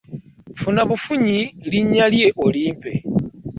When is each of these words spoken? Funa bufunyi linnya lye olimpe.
Funa 0.59 0.81
bufunyi 0.89 1.39
linnya 1.71 2.05
lye 2.13 2.27
olimpe. 2.45 2.91